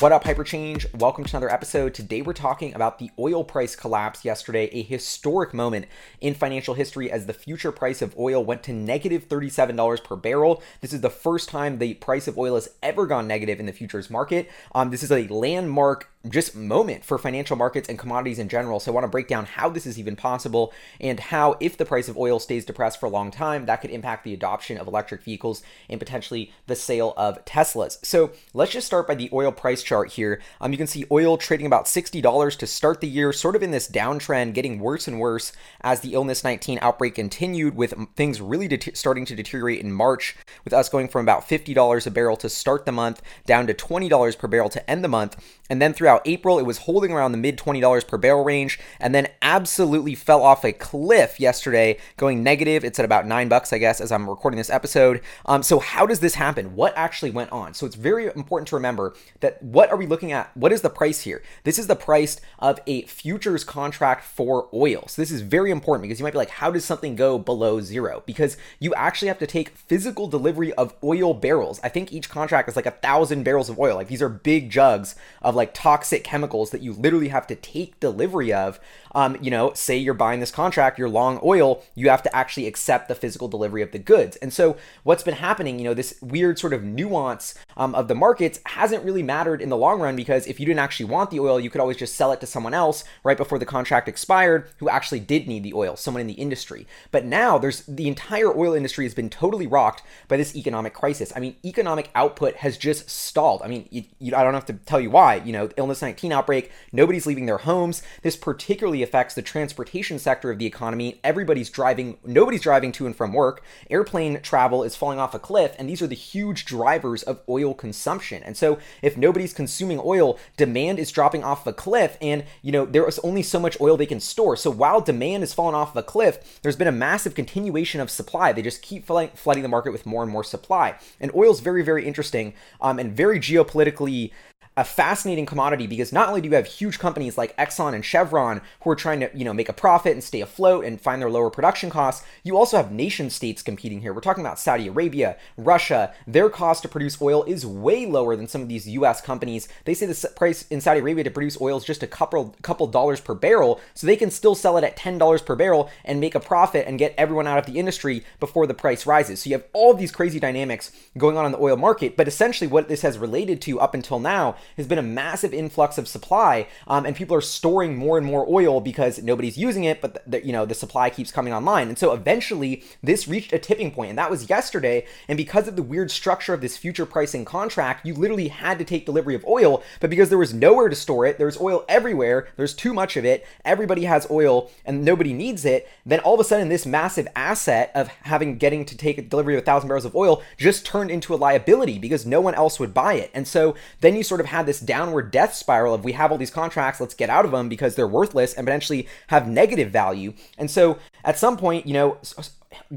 [0.00, 0.92] What up, Hyperchange?
[0.98, 1.94] Welcome to another episode.
[1.94, 5.86] Today we're talking about the oil price collapse yesterday, a historic moment
[6.20, 10.60] in financial history as the future price of oil went to negative $37 per barrel.
[10.80, 13.72] This is the first time the price of oil has ever gone negative in the
[13.72, 14.50] futures market.
[14.74, 18.80] Um, this is a landmark just moment for financial markets and commodities in general.
[18.80, 21.84] So I want to break down how this is even possible and how, if the
[21.84, 24.86] price of oil stays depressed for a long time, that could impact the adoption of
[24.86, 28.04] electric vehicles and potentially the sale of Teslas.
[28.04, 30.40] So let's just start by the oil price chart here.
[30.60, 33.70] Um, you can see oil trading about $60 to start the year, sort of in
[33.70, 35.52] this downtrend, getting worse and worse
[35.82, 40.36] as the illness 19 outbreak continued, with things really det- starting to deteriorate in March,
[40.64, 44.38] with us going from about $50 a barrel to start the month down to $20
[44.38, 45.36] per barrel to end the month.
[45.68, 49.14] And then throughout April, it was holding around the mid $20 per barrel range and
[49.14, 52.84] then absolutely fell off a cliff yesterday, going negative.
[52.84, 55.20] It's at about nine bucks, I guess, as I'm recording this episode.
[55.46, 56.76] Um, so, how does this happen?
[56.76, 57.74] What actually went on?
[57.74, 60.54] So, it's very important to remember that what are we looking at?
[60.56, 61.42] What is the price here?
[61.64, 65.04] This is the price of a futures contract for oil.
[65.08, 67.80] So, this is very important because you might be like, how does something go below
[67.80, 68.22] zero?
[68.26, 71.80] Because you actually have to take physical delivery of oil barrels.
[71.82, 73.96] I think each contract is like a thousand barrels of oil.
[73.96, 77.98] Like, these are big jugs of like toxic chemicals that you literally have to take
[78.00, 78.78] delivery of
[79.14, 82.66] um, you know, say you're buying this contract, you're long oil, you have to actually
[82.66, 84.36] accept the physical delivery of the goods.
[84.36, 88.14] And so what's been happening, you know, this weird sort of nuance um, of the
[88.14, 91.40] markets hasn't really mattered in the long run because if you didn't actually want the
[91.40, 94.68] oil, you could always just sell it to someone else right before the contract expired
[94.78, 96.86] who actually did need the oil, someone in the industry.
[97.10, 101.32] But now there's the entire oil industry has been totally rocked by this economic crisis.
[101.36, 103.62] I mean, economic output has just stalled.
[103.62, 105.36] I mean, you, you, I don't have to tell you why.
[105.36, 108.02] You know, illness 19 outbreak, nobody's leaving their homes.
[108.22, 111.20] This particularly affects the transportation sector of the economy.
[111.22, 113.62] Everybody's driving, nobody's driving to and from work.
[113.90, 117.74] Airplane travel is falling off a cliff, and these are the huge drivers of oil
[117.74, 118.42] consumption.
[118.42, 122.84] And so, if nobody's consuming oil, demand is dropping off a cliff, and you know
[122.84, 124.56] there is only so much oil they can store.
[124.56, 128.52] So while demand is falling off the cliff, there's been a massive continuation of supply.
[128.52, 130.98] They just keep flooding the market with more and more supply.
[131.20, 134.32] And oil is very, very interesting um, and very geopolitically
[134.76, 138.60] a fascinating commodity because not only do you have huge companies like Exxon and Chevron
[138.80, 141.30] who are trying to, you know, make a profit and stay afloat and find their
[141.30, 144.12] lower production costs, you also have nation states competing here.
[144.12, 146.12] We're talking about Saudi Arabia, Russia.
[146.26, 149.68] Their cost to produce oil is way lower than some of these US companies.
[149.84, 152.88] They say the price in Saudi Arabia to produce oil is just a couple couple
[152.88, 156.34] dollars per barrel, so they can still sell it at $10 per barrel and make
[156.34, 159.42] a profit and get everyone out of the industry before the price rises.
[159.42, 162.66] So you have all these crazy dynamics going on in the oil market, but essentially
[162.66, 166.66] what this has related to up until now has been a massive influx of supply,
[166.86, 170.44] um, and people are storing more and more oil because nobody's using it, but the,
[170.44, 174.10] you know the supply keeps coming online, and so eventually this reached a tipping point,
[174.10, 175.06] and that was yesterday.
[175.28, 178.84] And because of the weird structure of this future pricing contract, you literally had to
[178.84, 182.48] take delivery of oil, but because there was nowhere to store it, there's oil everywhere,
[182.56, 185.88] there's too much of it, everybody has oil, and nobody needs it.
[186.04, 189.54] Then all of a sudden, this massive asset of having getting to take a delivery
[189.54, 192.78] of a thousand barrels of oil just turned into a liability because no one else
[192.78, 196.04] would buy it, and so then you sort of had this downward death spiral of
[196.04, 199.08] we have all these contracts, let's get out of them because they're worthless and potentially
[199.26, 200.32] have negative value.
[200.56, 202.18] And so at some point, you know,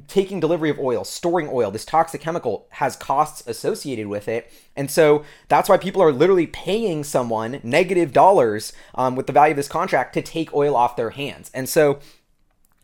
[0.07, 4.51] taking delivery of oil, storing oil, this toxic chemical has costs associated with it.
[4.75, 9.51] And so that's why people are literally paying someone negative dollars um, with the value
[9.51, 11.51] of this contract to take oil off their hands.
[11.53, 11.99] And so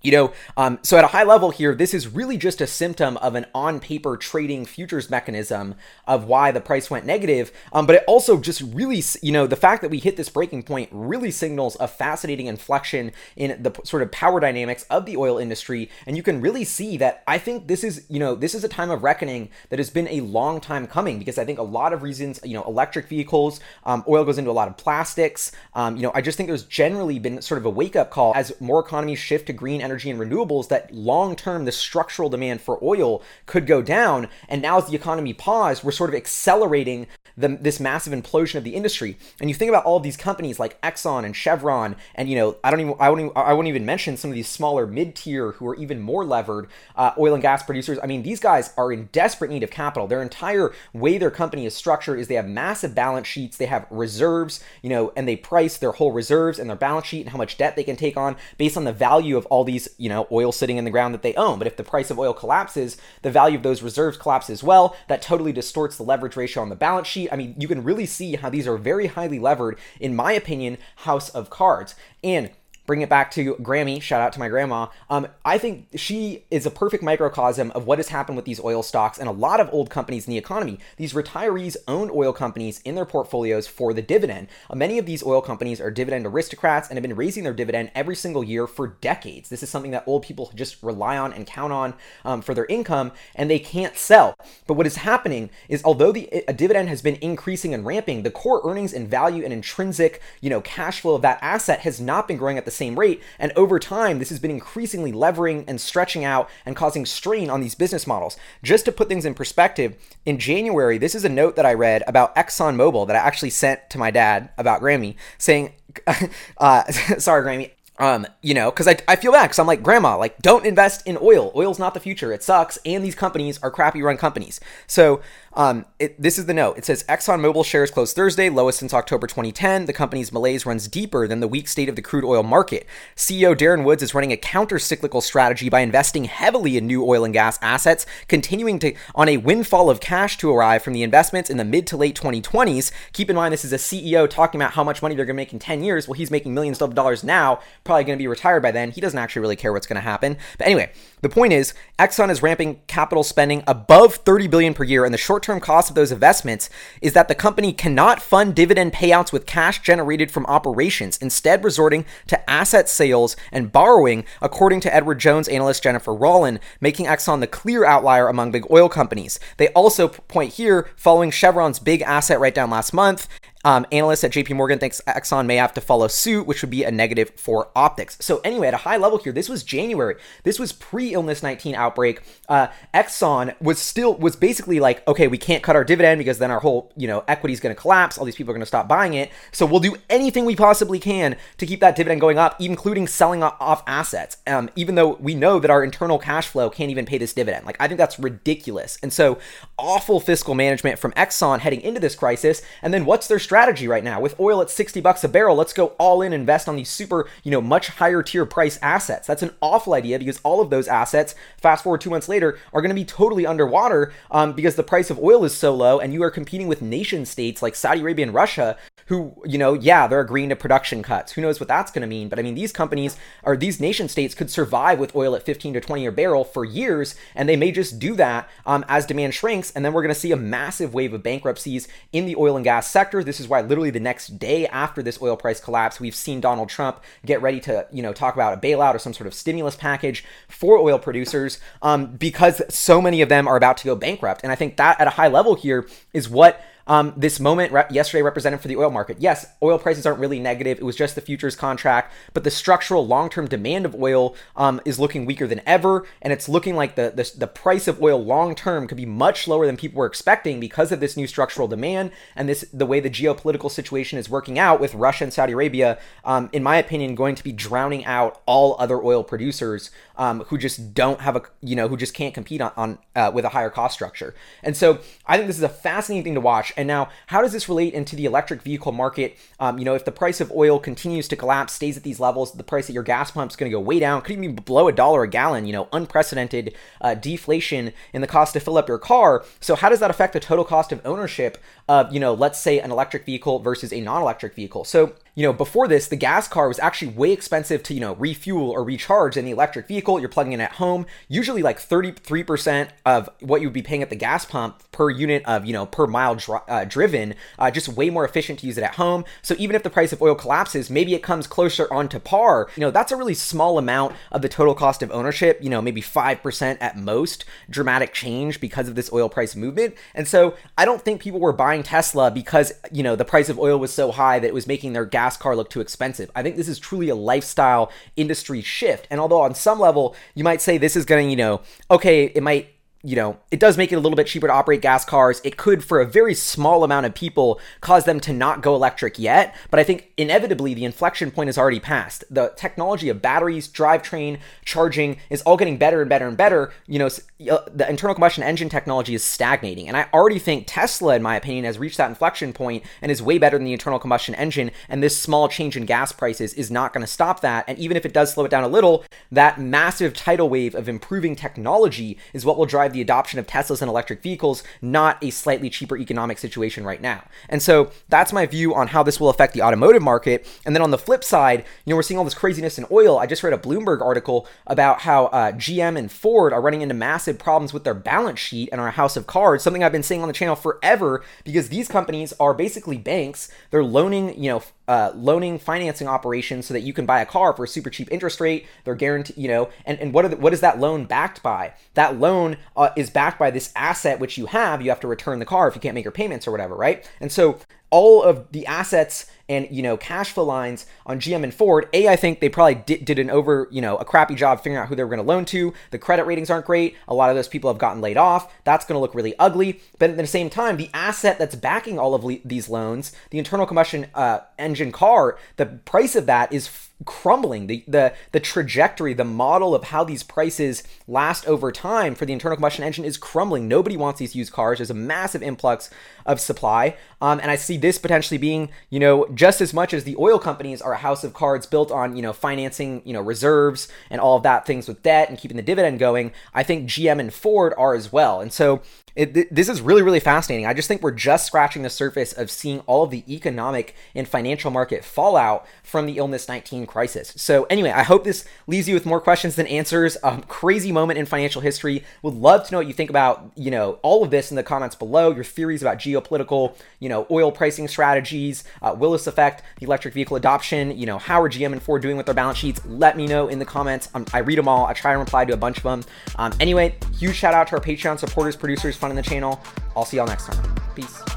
[0.03, 3.15] you know, um, so at a high level here, this is really just a symptom
[3.17, 5.75] of an on paper trading futures mechanism
[6.05, 7.53] of why the price went negative.
[7.71, 10.63] Um, but it also just really, you know, the fact that we hit this breaking
[10.63, 15.37] point really signals a fascinating inflection in the sort of power dynamics of the oil
[15.37, 15.89] industry.
[16.05, 18.69] And you can really see that I think this is, you know, this is a
[18.69, 21.93] time of reckoning that has been a long time coming because I think a lot
[21.93, 25.53] of reasons, you know, electric vehicles, um, oil goes into a lot of plastics.
[25.73, 28.33] Um, you know, I just think there's generally been sort of a wake up call
[28.35, 32.29] as more economies shift to green energy energy and renewables that long term the structural
[32.29, 34.27] demand for oil could go down.
[34.49, 38.63] And now as the economy paused, we're sort of accelerating the, this massive implosion of
[38.63, 39.17] the industry.
[39.39, 42.71] And you think about all these companies like Exxon and Chevron, and you know, I
[42.71, 45.51] don't even I won't even, I won't even mention some of these smaller mid tier
[45.53, 47.99] who are even more levered uh, oil and gas producers.
[48.01, 50.07] I mean, these guys are in desperate need of capital.
[50.07, 53.87] Their entire way their company is structured is they have massive balance sheets, they have
[53.89, 57.37] reserves, you know, and they price their whole reserves and their balance sheet and how
[57.37, 60.27] much debt they can take on based on the value of all these, you know,
[60.31, 61.57] oil sitting in the ground that they own.
[61.57, 64.95] But if the price of oil collapses, the value of those reserves collapses as well.
[65.07, 67.29] That totally distorts the leverage ratio on the balance sheet.
[67.31, 70.77] I mean, you can really see how these are very highly levered, in my opinion,
[70.97, 71.95] house of cards.
[72.23, 72.51] And
[72.85, 74.87] bring it back to Grammy, shout out to my grandma.
[75.09, 78.83] Um, I think she is a perfect microcosm of what has happened with these oil
[78.83, 80.79] stocks and a lot of old companies in the economy.
[80.97, 84.47] These retirees own oil companies in their portfolios for the dividend.
[84.69, 87.91] Uh, many of these oil companies are dividend aristocrats and have been raising their dividend
[87.95, 89.49] every single year for decades.
[89.49, 91.93] This is something that old people just rely on and count on
[92.25, 94.35] um, for their income, and they can't sell.
[94.67, 98.31] But what is happening is, although the a dividend has been increasing and ramping, the
[98.31, 102.27] core earnings and value and intrinsic, you know, cash flow of that asset has not
[102.27, 103.21] been growing at the same rate.
[103.39, 107.61] And over time, this has been increasingly levering and stretching out and causing strain on
[107.61, 108.37] these business models.
[108.61, 112.03] Just to put things in perspective, in January, this is a note that I read
[112.07, 115.73] about ExxonMobil that I actually sent to my dad about Grammy saying,
[116.57, 116.83] uh,
[117.17, 120.39] sorry, Grammy, um, you know, because I, I feel bad because I'm like, grandma, like,
[120.39, 121.51] don't invest in oil.
[121.55, 122.33] Oil's not the future.
[122.33, 122.77] It sucks.
[122.85, 124.59] And these companies are crappy run companies.
[124.87, 125.21] So
[125.55, 126.77] um, it, this is the note.
[126.77, 129.85] It says ExxonMobil shares closed Thursday, lowest since October 2010.
[129.85, 132.87] The company's malaise runs deeper than the weak state of the crude oil market.
[133.15, 137.33] CEO Darren Woods is running a counter-cyclical strategy by investing heavily in new oil and
[137.33, 141.57] gas assets, continuing to on a windfall of cash to arrive from the investments in
[141.57, 142.91] the mid to late 2020s.
[143.13, 145.41] Keep in mind, this is a CEO talking about how much money they're going to
[145.41, 146.07] make in 10 years.
[146.07, 148.91] Well, he's making millions of dollars now, probably going to be retired by then.
[148.91, 150.37] He doesn't actually really care what's going to happen.
[150.57, 150.91] But anyway,
[151.21, 155.17] the point is, Exxon is ramping capital spending above 30 billion per year, in the
[155.43, 156.69] short-term cost of those investments
[157.01, 162.05] is that the company cannot fund dividend payouts with cash generated from operations, instead resorting
[162.27, 167.47] to asset sales and borrowing, according to Edward Jones analyst Jennifer Rowland, making Exxon the
[167.47, 169.37] clear outlier among big oil companies.
[169.57, 173.27] They also point here, following Chevron's big asset write-down last month,
[173.63, 176.83] um, analysts at JP Morgan thinks Exxon may have to follow suit, which would be
[176.83, 178.17] a negative for optics.
[178.19, 180.15] So anyway, at a high level here, this was January.
[180.43, 182.21] This was pre-illness 19 outbreak.
[182.49, 186.51] Uh, Exxon was still was basically like, okay, we can't cut our dividend because then
[186.51, 188.17] our whole you know equity is going to collapse.
[188.17, 189.31] All these people are going to stop buying it.
[189.53, 193.43] So we'll do anything we possibly can to keep that dividend going up, including selling
[193.43, 194.37] off assets.
[194.45, 197.65] Um, even though we know that our internal cash flow can't even pay this dividend.
[197.65, 198.97] Like I think that's ridiculous.
[199.01, 199.39] And so
[199.77, 202.61] awful fiscal management from Exxon heading into this crisis.
[202.81, 203.52] And then what's their strategy?
[203.53, 204.19] Strategy right now.
[204.19, 206.89] With oil at 60 bucks a barrel, let's go all in and invest on these
[206.89, 209.27] super, you know, much higher tier price assets.
[209.27, 212.81] That's an awful idea because all of those assets, fast forward two months later, are
[212.81, 216.13] going to be totally underwater um, because the price of oil is so low and
[216.13, 218.75] you are competing with nation states like Saudi Arabia and Russia
[219.07, 221.33] who, you know, yeah, they're agreeing to production cuts.
[221.33, 222.29] Who knows what that's going to mean?
[222.29, 225.73] But I mean, these companies or these nation states could survive with oil at 15
[225.73, 229.33] to 20 a barrel for years, and they may just do that um, as demand
[229.33, 229.71] shrinks.
[229.71, 232.63] And then we're going to see a massive wave of bankruptcies in the oil and
[232.63, 233.23] gas sector.
[233.23, 236.69] This is why literally the next day after this oil price collapse, we've seen Donald
[236.69, 239.75] Trump get ready to, you know, talk about a bailout or some sort of stimulus
[239.75, 244.41] package for oil producers um, because so many of them are about to go bankrupt.
[244.43, 247.85] And I think that at a high level here is what um, this moment re-
[247.89, 249.17] yesterday represented for the oil market.
[249.19, 250.77] Yes, oil prices aren't really negative.
[250.77, 254.99] It was just the futures contract, but the structural long-term demand of oil um, is
[254.99, 258.87] looking weaker than ever, and it's looking like the, the, the price of oil long-term
[258.87, 262.49] could be much lower than people were expecting because of this new structural demand and
[262.49, 265.97] this the way the geopolitical situation is working out with Russia and Saudi Arabia.
[266.23, 270.57] Um, in my opinion, going to be drowning out all other oil producers um, who
[270.57, 273.49] just don't have a you know who just can't compete on, on uh, with a
[273.49, 274.35] higher cost structure.
[274.61, 276.72] And so I think this is a fascinating thing to watch.
[276.77, 279.37] And now, how does this relate into the electric vehicle market?
[279.59, 282.53] Um, you know, if the price of oil continues to collapse, stays at these levels,
[282.53, 284.61] the price at your gas pump is going to go way down, could even be
[284.61, 285.65] below a dollar a gallon.
[285.65, 289.43] You know, unprecedented uh, deflation in the cost to fill up your car.
[289.59, 292.79] So how does that affect the total cost of ownership of you know, let's say
[292.79, 294.83] an electric vehicle versus a non-electric vehicle?
[294.83, 298.13] So you know, before this, the gas car was actually way expensive to, you know,
[298.15, 300.19] refuel or recharge than the electric vehicle.
[300.19, 304.11] You're plugging in at home, usually like 33% of what you would be paying at
[304.11, 307.87] the gas pump per unit of, you know, per mile dri- uh, driven, uh, just
[307.87, 309.25] way more efficient to use it at home.
[309.41, 312.69] So even if the price of oil collapses, maybe it comes closer onto par.
[312.75, 315.81] You know, that's a really small amount of the total cost of ownership, you know,
[315.81, 319.95] maybe 5% at most dramatic change because of this oil price movement.
[320.13, 323.57] And so I don't think people were buying Tesla because, you know, the price of
[323.57, 326.29] oil was so high that it was making their gas gas car look too expensive.
[326.35, 329.07] I think this is truly a lifestyle industry shift.
[329.09, 332.25] And although on some level you might say this is going to, you know, okay,
[332.25, 332.72] it might
[333.03, 335.41] you know, it does make it a little bit cheaper to operate gas cars.
[335.43, 339.19] It could, for a very small amount of people, cause them to not go electric
[339.19, 339.53] yet.
[339.69, 342.23] But I think inevitably the inflection point is already passed.
[342.29, 346.71] The technology of batteries, drivetrain, charging is all getting better and better and better.
[346.87, 347.09] You know,
[347.51, 349.89] uh, the internal combustion engine technology is stagnating.
[349.89, 353.21] And I already think Tesla, in my opinion, has reached that inflection point and is
[353.21, 354.71] way better than the internal combustion engine.
[354.87, 357.65] And this small change in gas prices is not going to stop that.
[357.67, 360.87] And even if it does slow it down a little, that massive tidal wave of
[360.87, 365.23] improving technology is what will drive drive the adoption of Teslas and electric vehicles, not
[365.23, 367.23] a slightly cheaper economic situation right now.
[367.49, 370.47] And so that's my view on how this will affect the automotive market.
[370.65, 373.17] And then on the flip side, you know, we're seeing all this craziness in oil.
[373.17, 376.95] I just read a Bloomberg article about how uh, GM and Ford are running into
[376.95, 380.21] massive problems with their balance sheet and our house of cards, something I've been saying
[380.21, 383.49] on the channel forever because these companies are basically banks.
[383.71, 387.53] They're loaning, you know, uh, loaning financing operations so that you can buy a car
[387.53, 388.65] for a super cheap interest rate.
[388.83, 391.73] They're guaranteed, you know, and, and what, are the, what is that loan backed by?
[391.93, 394.81] That loan uh, is backed by this asset which you have.
[394.81, 397.09] You have to return the car if you can't make your payments or whatever, right?
[397.21, 397.59] And so
[397.93, 401.87] all of the assets and you know cash flow lines on GM and Ford.
[401.93, 404.81] A, I think they probably did, did an over you know a crappy job figuring
[404.81, 405.73] out who they were going to loan to.
[405.91, 406.95] The credit ratings aren't great.
[407.07, 408.51] A lot of those people have gotten laid off.
[408.63, 409.79] That's going to look really ugly.
[409.99, 413.37] But at the same time, the asset that's backing all of le- these loans, the
[413.37, 417.67] internal combustion uh, engine car, the price of that is crumbling.
[417.67, 422.33] The, the the trajectory the model of how these prices last over time for the
[422.33, 423.67] internal combustion engine is crumbling.
[423.67, 424.79] Nobody wants these used cars.
[424.79, 425.89] There's a massive influx
[426.25, 426.95] of supply.
[427.21, 430.39] Um, and i see this potentially being you know just as much as the oil
[430.39, 434.19] companies are a house of cards built on you know financing you know reserves and
[434.19, 436.31] all of that things with debt and keeping the dividend going.
[436.53, 438.41] I think gm and ford are as well.
[438.41, 438.81] And so
[439.15, 440.65] it, this is really, really fascinating.
[440.65, 444.27] I just think we're just scratching the surface of seeing all of the economic and
[444.27, 447.31] financial market fallout from the illness 19 crisis.
[447.35, 450.17] So, anyway, I hope this leaves you with more questions than answers.
[450.23, 452.03] Um, crazy moment in financial history.
[452.23, 454.63] Would love to know what you think about, you know, all of this in the
[454.63, 455.31] comments below.
[455.31, 458.63] Your theories about geopolitical, you know, oil pricing strategies.
[458.81, 460.97] Uh, will this affect the electric vehicle adoption?
[460.97, 462.81] You know, how are GM and Ford doing with their balance sheets?
[462.85, 464.09] Let me know in the comments.
[464.15, 464.87] Um, I read them all.
[464.87, 466.03] I try and reply to a bunch of them.
[466.37, 469.61] Um, anyway, huge shout out to our Patreon supporters, producers funding the channel.
[469.97, 470.75] I'll see y'all next time.
[470.95, 471.32] Peace.